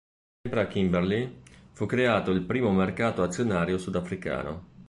Sempre 0.41 0.63
a 0.65 0.67
Kimberley 0.67 1.43
fu 1.73 1.85
creato 1.85 2.31
il 2.31 2.41
primo 2.41 2.71
mercato 2.71 3.21
azionario 3.21 3.77
sudafricano. 3.77 4.69